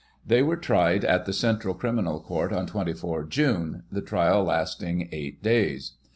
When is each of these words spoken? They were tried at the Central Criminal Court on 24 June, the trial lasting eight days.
They 0.25 0.41
were 0.41 0.57
tried 0.57 1.05
at 1.05 1.27
the 1.27 1.31
Central 1.31 1.75
Criminal 1.75 2.21
Court 2.21 2.51
on 2.51 2.65
24 2.65 3.25
June, 3.25 3.83
the 3.91 4.01
trial 4.01 4.43
lasting 4.43 5.07
eight 5.11 5.43
days. 5.43 5.91